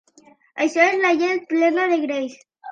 [0.65, 2.37] Això és la llet plena de greix.